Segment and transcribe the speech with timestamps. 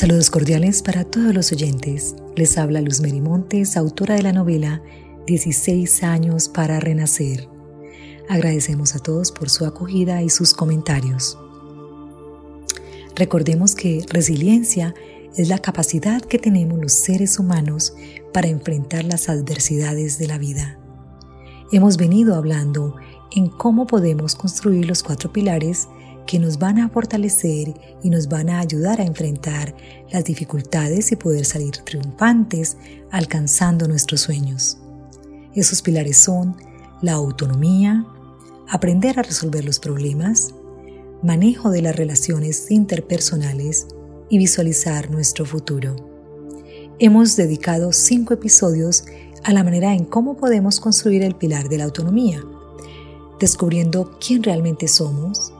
[0.00, 2.14] Saludos cordiales para todos los oyentes.
[2.34, 4.82] Les habla Luz Merimontes, autora de la novela
[5.26, 7.50] 16 años para renacer.
[8.26, 11.38] Agradecemos a todos por su acogida y sus comentarios.
[13.14, 14.94] Recordemos que resiliencia
[15.36, 17.92] es la capacidad que tenemos los seres humanos
[18.32, 20.78] para enfrentar las adversidades de la vida.
[21.72, 22.96] Hemos venido hablando
[23.32, 25.88] en cómo podemos construir los cuatro pilares
[26.26, 29.74] que nos van a fortalecer y nos van a ayudar a enfrentar
[30.10, 32.76] las dificultades y poder salir triunfantes
[33.10, 34.78] alcanzando nuestros sueños.
[35.54, 36.56] Esos pilares son
[37.02, 38.06] la autonomía,
[38.68, 40.54] aprender a resolver los problemas,
[41.22, 43.86] manejo de las relaciones interpersonales
[44.28, 45.96] y visualizar nuestro futuro.
[46.98, 49.04] Hemos dedicado cinco episodios
[49.42, 52.44] a la manera en cómo podemos construir el pilar de la autonomía,
[53.40, 55.52] descubriendo quién realmente somos,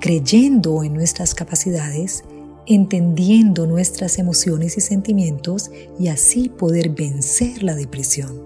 [0.00, 2.24] creyendo en nuestras capacidades,
[2.66, 8.42] entendiendo nuestras emociones y sentimientos y así poder vencer la depresión.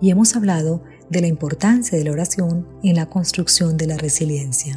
[0.00, 4.74] Y hemos hablado de la importancia de la oración en la construcción de la resiliencia.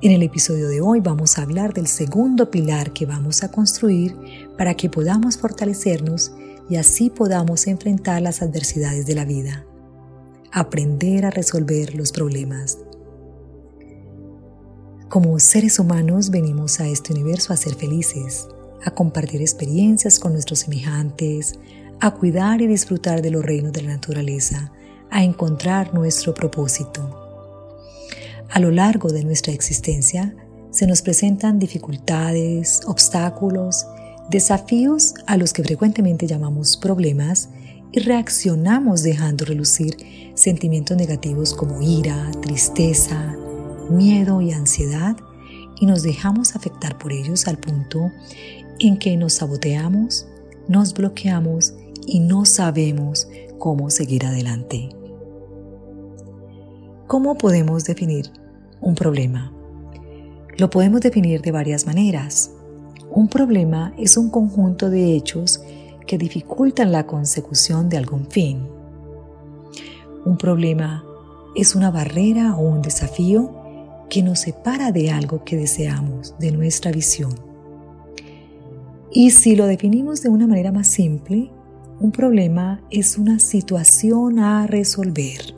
[0.00, 4.16] En el episodio de hoy vamos a hablar del segundo pilar que vamos a construir
[4.56, 6.32] para que podamos fortalecernos
[6.70, 9.64] y así podamos enfrentar las adversidades de la vida.
[10.52, 12.78] Aprender a resolver los problemas
[15.08, 18.46] como seres humanos venimos a este universo a ser felices,
[18.84, 21.58] a compartir experiencias con nuestros semejantes,
[22.00, 24.70] a cuidar y disfrutar de los reinos de la naturaleza,
[25.10, 27.26] a encontrar nuestro propósito.
[28.50, 30.34] A lo largo de nuestra existencia
[30.70, 33.86] se nos presentan dificultades, obstáculos,
[34.30, 37.48] desafíos a los que frecuentemente llamamos problemas
[37.92, 39.96] y reaccionamos dejando relucir
[40.34, 43.37] sentimientos negativos como ira, tristeza,
[43.90, 45.16] miedo y ansiedad
[45.80, 48.10] y nos dejamos afectar por ellos al punto
[48.78, 50.26] en que nos saboteamos,
[50.68, 51.74] nos bloqueamos
[52.06, 53.28] y no sabemos
[53.58, 54.88] cómo seguir adelante.
[57.06, 58.30] ¿Cómo podemos definir
[58.80, 59.52] un problema?
[60.58, 62.50] Lo podemos definir de varias maneras.
[63.10, 65.60] Un problema es un conjunto de hechos
[66.06, 68.66] que dificultan la consecución de algún fin.
[70.24, 71.04] Un problema
[71.54, 73.57] es una barrera o un desafío
[74.08, 77.34] que nos separa de algo que deseamos, de nuestra visión.
[79.10, 81.50] Y si lo definimos de una manera más simple,
[82.00, 85.54] un problema es una situación a resolver.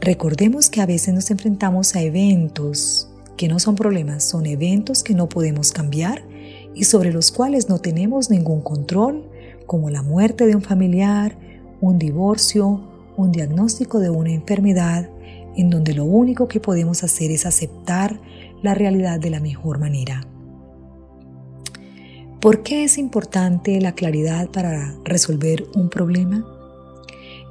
[0.00, 5.14] Recordemos que a veces nos enfrentamos a eventos que no son problemas, son eventos que
[5.14, 6.22] no podemos cambiar
[6.74, 9.28] y sobre los cuales no tenemos ningún control,
[9.66, 11.36] como la muerte de un familiar,
[11.80, 12.80] un divorcio,
[13.16, 15.08] un diagnóstico de una enfermedad,
[15.56, 18.20] en donde lo único que podemos hacer es aceptar
[18.62, 20.26] la realidad de la mejor manera.
[22.40, 26.44] ¿Por qué es importante la claridad para resolver un problema?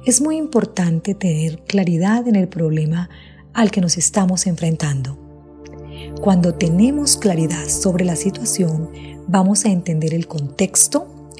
[0.04, 3.08] Es muy importante tener claridad en el problema
[3.54, 5.18] al que nos estamos enfrentando.
[6.20, 8.90] Cuando tenemos claridad sobre la situación,
[9.28, 11.30] vamos a entender el contexto,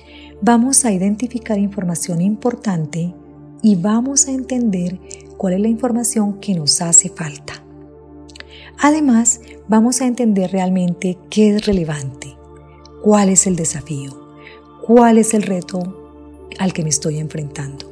[0.41, 3.15] vamos a identificar información importante
[3.63, 4.99] y vamos a entender
[5.43, 7.55] cuál es la información que nos hace falta.
[8.79, 12.37] Además, vamos a entender realmente qué es relevante,
[13.03, 14.13] cuál es el desafío,
[14.87, 17.91] cuál es el reto al que me estoy enfrentando.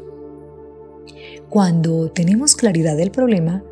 [1.49, 3.65] Cuando tenemos claridad del problema,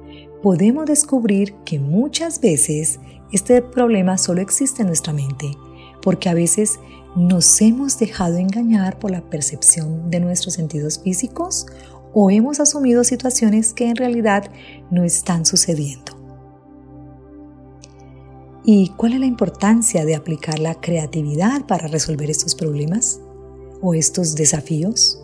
[0.43, 2.99] podemos descubrir que muchas veces
[3.31, 5.53] este problema solo existe en nuestra mente,
[6.03, 6.81] porque a veces
[7.15, 11.67] nos hemos dejado engañar por la percepción de nuestros sentidos físicos
[12.13, 14.51] o hemos asumido situaciones que en realidad
[14.91, 16.19] no están sucediendo.
[18.65, 23.21] ¿Y cuál es la importancia de aplicar la creatividad para resolver estos problemas
[23.81, 25.23] o estos desafíos?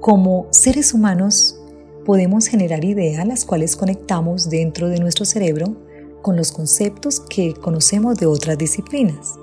[0.00, 1.60] Como seres humanos
[2.04, 5.76] podemos generar ideas las cuales conectamos dentro de nuestro cerebro
[6.22, 9.34] con los conceptos que conocemos de otras disciplinas.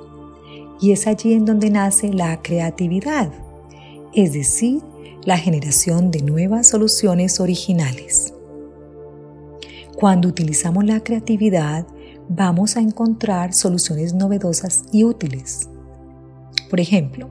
[0.80, 3.32] Y es allí en donde nace la creatividad,
[4.14, 4.82] es decir,
[5.24, 8.34] la generación de nuevas soluciones originales.
[9.96, 11.86] Cuando utilizamos la creatividad,
[12.28, 15.70] vamos a encontrar soluciones novedosas y útiles.
[16.70, 17.30] Por ejemplo,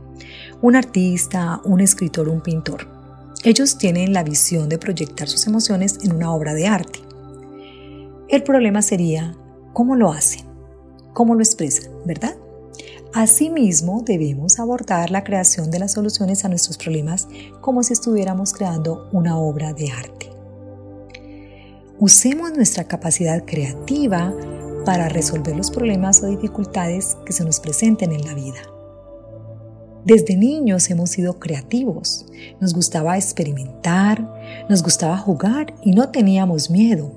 [0.63, 2.87] un artista, un escritor, un pintor.
[3.43, 7.01] Ellos tienen la visión de proyectar sus emociones en una obra de arte.
[8.29, 9.35] El problema sería
[9.73, 10.45] cómo lo hacen,
[11.13, 12.37] cómo lo expresan, ¿verdad?
[13.13, 17.27] Asimismo, debemos abordar la creación de las soluciones a nuestros problemas
[17.61, 20.31] como si estuviéramos creando una obra de arte.
[21.99, 24.33] Usemos nuestra capacidad creativa
[24.85, 28.61] para resolver los problemas o dificultades que se nos presenten en la vida.
[30.05, 32.27] Desde niños hemos sido creativos,
[32.61, 34.25] nos gustaba experimentar,
[34.69, 37.13] nos gustaba jugar y no teníamos miedo.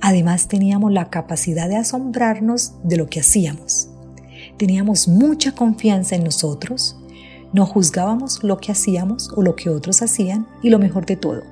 [0.00, 3.90] Además teníamos la capacidad de asombrarnos de lo que hacíamos.
[4.56, 6.96] Teníamos mucha confianza en nosotros,
[7.52, 11.42] no juzgábamos lo que hacíamos o lo que otros hacían y lo mejor de todo,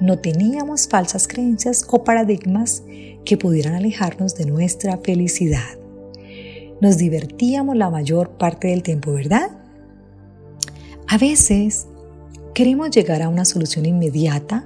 [0.00, 2.82] no teníamos falsas creencias o paradigmas
[3.24, 5.78] que pudieran alejarnos de nuestra felicidad.
[6.80, 9.50] Nos divertíamos la mayor parte del tiempo, ¿verdad?
[11.06, 11.86] A veces
[12.54, 14.64] queremos llegar a una solución inmediata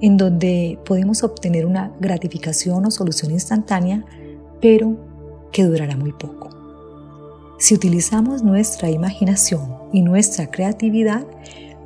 [0.00, 4.04] en donde podemos obtener una gratificación o solución instantánea,
[4.60, 4.96] pero
[5.52, 6.53] que durará muy poco.
[7.58, 11.24] Si utilizamos nuestra imaginación y nuestra creatividad,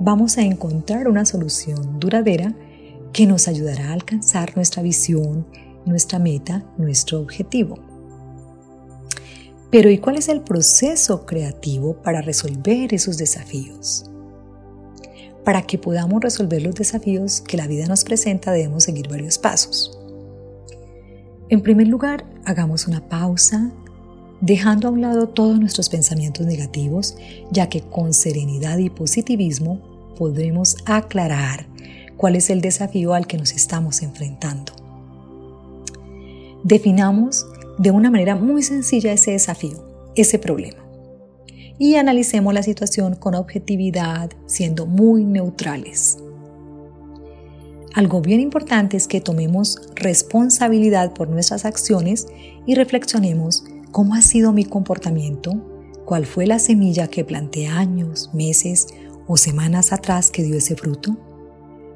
[0.01, 2.55] vamos a encontrar una solución duradera
[3.13, 5.47] que nos ayudará a alcanzar nuestra visión,
[5.85, 7.79] nuestra meta, nuestro objetivo.
[9.71, 14.11] Pero ¿y cuál es el proceso creativo para resolver esos desafíos?
[15.45, 19.99] Para que podamos resolver los desafíos que la vida nos presenta debemos seguir varios pasos.
[21.51, 23.71] En primer lugar, hagamos una pausa,
[24.41, 27.17] dejando a un lado todos nuestros pensamientos negativos,
[27.51, 29.81] ya que con serenidad y positivismo
[30.17, 31.67] podremos aclarar
[32.17, 34.73] cuál es el desafío al que nos estamos enfrentando.
[36.65, 37.47] Definamos
[37.79, 39.85] de una manera muy sencilla ese desafío,
[40.17, 40.85] ese problema.
[41.79, 46.19] Y analicemos la situación con objetividad, siendo muy neutrales.
[47.95, 52.27] Algo bien importante es que tomemos responsabilidad por nuestras acciones
[52.67, 55.53] y reflexionemos cómo ha sido mi comportamiento,
[56.05, 58.87] cuál fue la semilla que planté años, meses
[59.27, 61.17] o semanas atrás que dio ese fruto.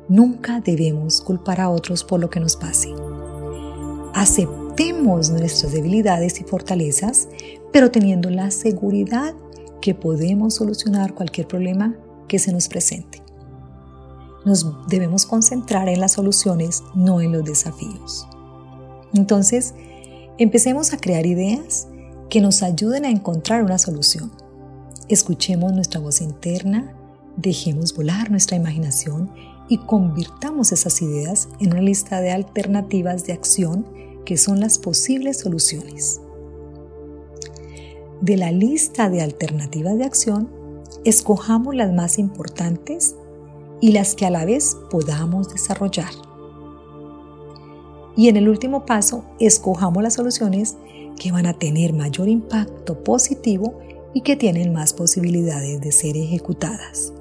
[0.08, 2.90] Nunca debemos culpar a otros por lo que nos pase.
[4.14, 7.28] Aceptemos nuestras debilidades y fortalezas,
[7.72, 9.34] pero teniendo la seguridad
[9.80, 11.96] que podemos solucionar cualquier problema
[12.28, 13.22] que se nos presente.
[14.44, 18.26] Nos debemos concentrar en las soluciones, no en los desafíos.
[19.14, 19.74] Entonces,
[20.38, 21.88] empecemos a crear ideas
[22.31, 24.32] que nos ayuden a encontrar una solución.
[25.08, 26.94] Escuchemos nuestra voz interna,
[27.37, 29.31] dejemos volar nuestra imaginación
[29.69, 33.87] y convirtamos esas ideas en una lista de alternativas de acción
[34.25, 36.20] que son las posibles soluciones.
[38.20, 40.49] De la lista de alternativas de acción,
[41.05, 43.17] escojamos las más importantes
[43.81, 46.31] y las que a la vez podamos desarrollar.
[48.17, 50.76] Y en el último paso, escojamos las soluciones
[51.19, 53.79] que van a tener mayor impacto positivo
[54.14, 57.12] y que tienen más posibilidades de ser ejecutadas.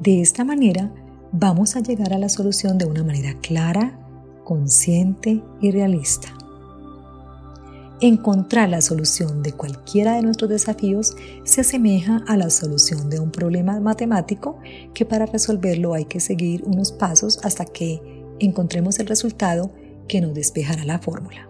[0.00, 0.92] De esta manera,
[1.32, 3.98] vamos a llegar a la solución de una manera clara,
[4.44, 6.28] consciente y realista.
[8.00, 13.30] Encontrar la solución de cualquiera de nuestros desafíos se asemeja a la solución de un
[13.30, 14.58] problema matemático
[14.92, 19.72] que para resolverlo hay que seguir unos pasos hasta que encontremos el resultado
[20.08, 21.48] que nos despejará la fórmula.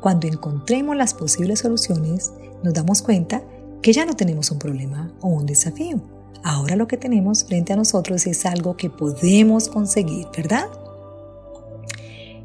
[0.00, 3.42] Cuando encontremos las posibles soluciones, nos damos cuenta
[3.82, 6.00] que ya no tenemos un problema o un desafío,
[6.48, 10.68] Ahora lo que tenemos frente a nosotros es algo que podemos conseguir, ¿verdad?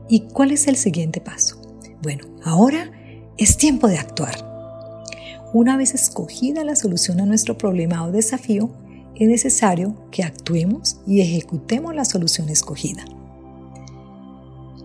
[0.10, 1.62] ¿Y cuál es el siguiente paso?
[2.02, 2.92] Bueno, ahora
[3.38, 4.34] es tiempo de actuar.
[5.54, 8.72] Una vez escogida la solución a nuestro problema o desafío,
[9.16, 13.06] es necesario que actuemos y ejecutemos la solución escogida.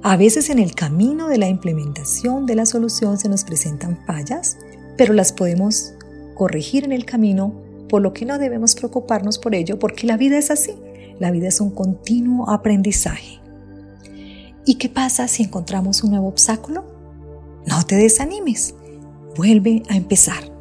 [0.09, 4.57] A veces en el camino de la implementación de la solución se nos presentan fallas,
[4.97, 5.95] pero las podemos
[6.37, 7.53] corregir en el camino
[7.89, 10.75] por lo que no debemos preocuparnos por ello, porque la vida es así.
[11.19, 13.41] La vida es un continuo aprendizaje.
[14.65, 16.85] ¿Y qué pasa si encontramos un nuevo obstáculo?
[17.67, 18.77] No te desanimes,
[19.37, 20.53] vuelve a empezar.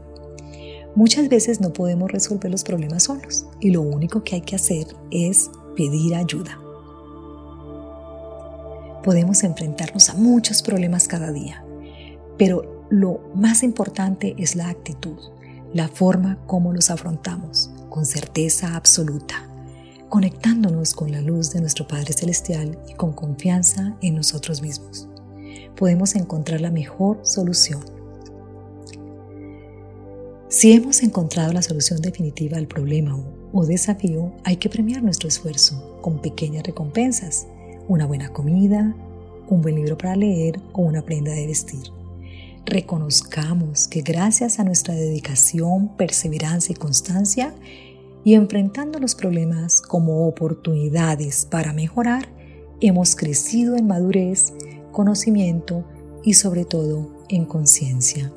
[0.95, 4.87] Muchas veces no podemos resolver los problemas solos y lo único que hay que hacer
[5.11, 6.64] es pedir ayuda.
[9.05, 11.63] Podemos enfrentarnos a muchos problemas cada día,
[12.37, 15.17] pero lo más importante es la actitud
[15.75, 19.45] la forma como los afrontamos, con certeza absoluta,
[20.07, 25.09] conectándonos con la luz de nuestro Padre Celestial y con confianza en nosotros mismos.
[25.75, 27.83] Podemos encontrar la mejor solución.
[30.47, 33.21] Si hemos encontrado la solución definitiva al problema
[33.51, 37.47] o desafío, hay que premiar nuestro esfuerzo con pequeñas recompensas,
[37.87, 38.95] una buena comida,
[39.49, 41.91] un buen libro para leer o una prenda de vestir.
[42.65, 47.53] Reconozcamos que gracias a nuestra dedicación, perseverancia y constancia,
[48.23, 52.27] y enfrentando los problemas como oportunidades para mejorar,
[52.81, 54.51] hemos crecido en madurez,
[54.91, 55.83] conocimiento
[56.23, 58.31] y sobre todo en conciencia.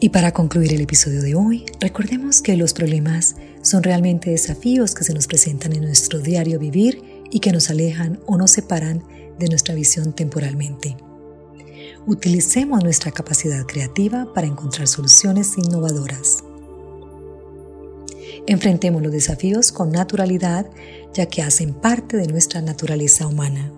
[0.00, 5.04] Y para concluir el episodio de hoy, recordemos que los problemas son realmente desafíos que
[5.04, 9.02] se nos presentan en nuestro diario vivir y que nos alejan o nos separan
[9.38, 10.96] de nuestra visión temporalmente.
[12.06, 16.44] Utilicemos nuestra capacidad creativa para encontrar soluciones innovadoras.
[18.46, 20.66] Enfrentemos los desafíos con naturalidad,
[21.14, 23.72] ya que hacen parte de nuestra naturaleza humana.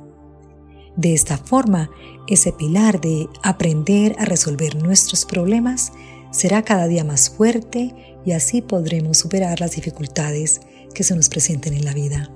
[0.97, 1.91] De esta forma,
[2.29, 5.93] ese pilar de aprender a resolver nuestros problemas
[6.31, 7.95] será cada día más fuerte
[8.25, 10.61] y así podremos superar las dificultades
[10.95, 12.31] que se nos presenten en la vida.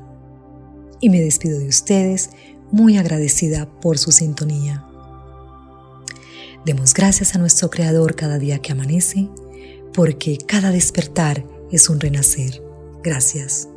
[1.01, 2.31] Y me despido de ustedes
[2.71, 4.85] muy agradecida por su sintonía.
[6.65, 9.29] Demos gracias a nuestro Creador cada día que amanece,
[9.93, 12.63] porque cada despertar es un renacer.
[13.03, 13.69] Gracias.